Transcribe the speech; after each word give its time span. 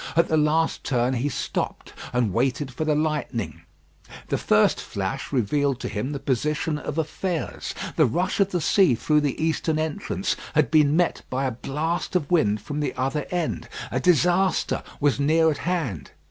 At 0.15 0.29
the 0.29 0.35
last 0.35 0.83
turn 0.83 1.13
he 1.13 1.29
stopped 1.29 1.93
and 2.11 2.33
waited 2.33 2.73
for 2.73 2.85
the 2.85 2.95
lightning. 2.95 3.61
The 4.29 4.37
first 4.39 4.81
flash 4.81 5.31
revealed 5.31 5.79
to 5.81 5.87
him 5.87 6.11
the 6.11 6.17
position 6.19 6.79
of 6.79 6.97
affairs. 6.97 7.75
The 7.97 8.07
rush 8.07 8.39
of 8.39 8.49
the 8.49 8.61
sea 8.61 8.95
through 8.95 9.21
the 9.21 9.39
eastern 9.39 9.77
entrance 9.77 10.35
had 10.55 10.71
been 10.71 10.95
met 10.97 11.21
by 11.29 11.45
a 11.45 11.51
blast 11.51 12.15
of 12.15 12.31
wind 12.31 12.61
from 12.61 12.79
the 12.79 12.95
other 12.95 13.27
end. 13.29 13.69
A 13.91 13.99
disaster 13.99 14.81
was 14.99 15.19
near 15.19 15.51
at 15.51 15.59
hand. 15.69 16.09